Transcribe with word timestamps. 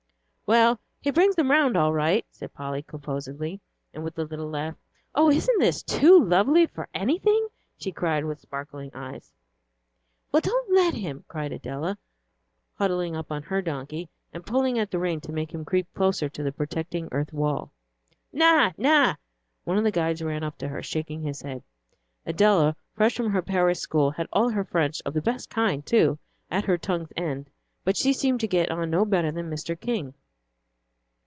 "Well, 0.51 0.81
he 0.99 1.11
brings 1.11 1.35
them 1.37 1.49
round 1.49 1.77
all 1.77 1.93
right," 1.93 2.25
said 2.29 2.53
Polly, 2.53 2.83
composedly; 2.83 3.61
and, 3.93 4.03
with 4.03 4.19
a 4.19 4.25
little 4.25 4.49
laugh, 4.49 4.75
"Oh, 5.15 5.31
isn't 5.31 5.61
this 5.61 5.81
too 5.81 6.21
lovely 6.25 6.65
for 6.67 6.89
anything!" 6.93 7.47
she 7.77 7.93
cried, 7.93 8.25
with 8.25 8.41
sparkling 8.41 8.91
eyes. 8.93 9.31
"Well, 10.29 10.41
don't 10.41 10.73
let 10.73 10.93
him," 10.93 11.23
cried 11.29 11.53
Adela, 11.53 11.97
huddling 12.75 13.15
up 13.15 13.31
on 13.31 13.43
her 13.43 13.61
donkey, 13.61 14.09
and 14.33 14.45
pulling 14.45 14.77
at 14.77 14.91
the 14.91 14.99
rein 14.99 15.21
to 15.21 15.31
make 15.31 15.53
him 15.53 15.63
creep 15.63 15.87
closer 15.93 16.27
to 16.27 16.43
the 16.43 16.51
protecting 16.51 17.07
earth 17.13 17.31
wall. 17.31 17.71
"Na 18.33 18.73
na," 18.77 19.15
one 19.63 19.77
of 19.77 19.85
the 19.85 19.89
guides 19.89 20.21
ran 20.21 20.43
up 20.43 20.57
to 20.57 20.67
her, 20.67 20.83
shaking 20.83 21.21
his 21.21 21.43
head. 21.43 21.63
Adela, 22.25 22.75
fresh 22.93 23.15
from 23.15 23.29
her 23.29 23.41
Paris 23.41 23.79
school 23.79 24.11
had 24.11 24.27
all 24.33 24.49
her 24.49 24.65
French, 24.65 25.01
of 25.05 25.13
the 25.13 25.21
best 25.21 25.49
kind 25.49 25.85
too, 25.85 26.19
at 26.49 26.65
her 26.65 26.77
tongue's 26.77 27.13
end, 27.15 27.49
but 27.85 27.95
she 27.95 28.11
seemed 28.11 28.41
to 28.41 28.47
get 28.49 28.69
on 28.69 28.89
no 28.89 29.05
better 29.05 29.31
than 29.31 29.49
Mr. 29.49 29.79
King. 29.79 30.13